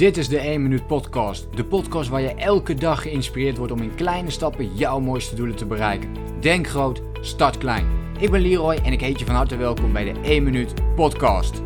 [0.00, 1.46] Dit is de 1 Minuut Podcast.
[1.54, 5.56] De podcast waar je elke dag geïnspireerd wordt om in kleine stappen jouw mooiste doelen
[5.56, 6.08] te bereiken.
[6.40, 7.86] Denk groot, start klein.
[8.18, 11.62] Ik ben Leroy en ik heet je van harte welkom bij de 1 Minuut Podcast.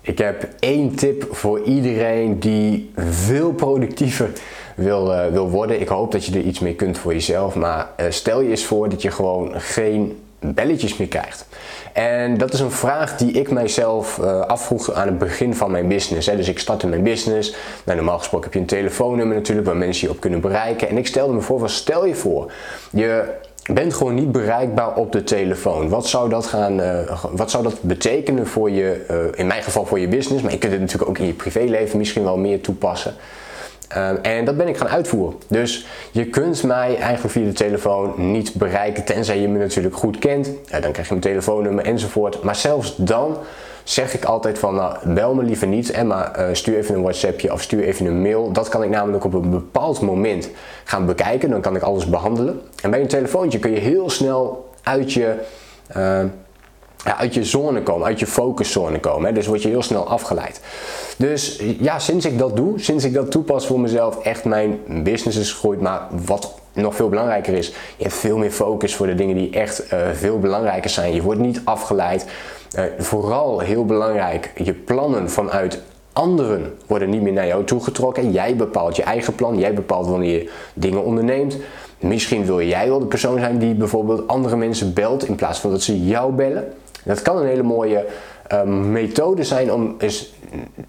[0.00, 4.32] Ik heb één tip voor iedereen die veel productiever
[4.76, 5.80] wil, uh, wil worden.
[5.80, 7.54] Ik hoop dat je er iets mee kunt voor jezelf.
[7.54, 11.46] Maar uh, stel je eens voor dat je gewoon geen belletjes meer krijgt.
[11.92, 15.88] En dat is een vraag die ik mijzelf uh, afvroeg aan het begin van mijn
[15.88, 16.26] business.
[16.26, 16.36] Hè.
[16.36, 17.54] Dus ik startte mijn business.
[17.84, 20.88] Nou, normaal gesproken heb je een telefoonnummer natuurlijk waar mensen je op kunnen bereiken.
[20.88, 22.52] En ik stelde me voor, van stel je voor,
[22.90, 23.24] je
[23.72, 25.88] bent gewoon niet bereikbaar op de telefoon.
[25.88, 29.86] Wat zou dat, gaan, uh, wat zou dat betekenen voor je, uh, in mijn geval
[29.86, 32.60] voor je business, maar je kunt het natuurlijk ook in je privéleven misschien wel meer
[32.60, 33.14] toepassen.
[33.96, 35.38] Um, en dat ben ik gaan uitvoeren.
[35.48, 40.18] Dus je kunt mij eigenlijk via de telefoon niet bereiken, tenzij je me natuurlijk goed
[40.18, 40.50] kent.
[40.66, 42.42] Ja, dan krijg je mijn telefoonnummer enzovoort.
[42.42, 43.36] Maar zelfs dan
[43.84, 47.02] zeg ik altijd van, nou, bel me liever niet, en maar uh, stuur even een
[47.02, 48.52] WhatsAppje of stuur even een mail.
[48.52, 50.48] Dat kan ik namelijk op een bepaald moment
[50.84, 51.50] gaan bekijken.
[51.50, 52.60] Dan kan ik alles behandelen.
[52.82, 55.34] En bij een telefoontje kun je heel snel uit je...
[55.96, 56.24] Uh,
[57.04, 59.26] uit je zone komen, uit je focuszone komen.
[59.28, 59.32] Hè?
[59.32, 60.60] Dus word je heel snel afgeleid.
[61.16, 65.38] Dus ja, sinds ik dat doe, sinds ik dat toepas voor mezelf, echt mijn business
[65.38, 65.80] is gegroeid.
[65.80, 69.50] Maar wat nog veel belangrijker is, je hebt veel meer focus voor de dingen die
[69.50, 71.14] echt uh, veel belangrijker zijn.
[71.14, 72.26] Je wordt niet afgeleid.
[72.76, 75.80] Uh, vooral heel belangrijk, je plannen vanuit
[76.12, 78.32] anderen worden niet meer naar jou toegetrokken.
[78.32, 81.56] Jij bepaalt je eigen plan, jij bepaalt wanneer je dingen onderneemt.
[81.98, 85.70] Misschien wil jij wel de persoon zijn die bijvoorbeeld andere mensen belt in plaats van
[85.70, 86.72] dat ze jou bellen.
[87.04, 88.06] Dat kan een hele mooie
[88.52, 90.34] uh, methode zijn om eens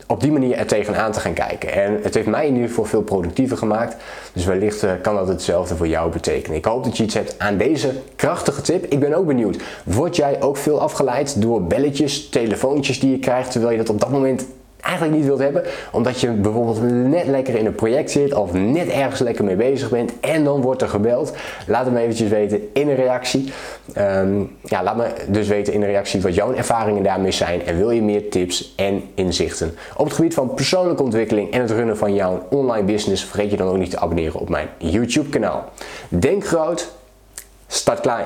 [0.07, 1.73] op die manier er tegenaan te gaan kijken.
[1.73, 3.95] En het heeft mij ieder geval veel productiever gemaakt.
[4.33, 6.57] Dus wellicht uh, kan dat hetzelfde voor jou betekenen.
[6.57, 8.85] Ik hoop dat je iets hebt aan deze krachtige tip.
[8.85, 9.57] Ik ben ook benieuwd.
[9.83, 13.99] Word jij ook veel afgeleid door belletjes, telefoontjes die je krijgt, terwijl je dat op
[13.99, 14.45] dat moment
[14.83, 18.87] eigenlijk niet wilt hebben, omdat je bijvoorbeeld net lekker in een project zit of net
[18.87, 21.33] ergens lekker mee bezig bent en dan wordt er gebeld.
[21.67, 23.51] Laat het me eventjes weten in een reactie.
[23.97, 27.77] Um, ja, laat me dus weten in een reactie wat jouw ervaringen daarmee zijn en
[27.77, 29.75] wil je meer tips en inzichten.
[29.97, 33.57] Op het gebied van persoonlijke ontwikkeling en het runnen van jouw online business vergeet je
[33.57, 35.71] dan ook niet te abonneren op mijn YouTube kanaal.
[36.09, 36.91] Denk groot,
[37.67, 38.25] start klein.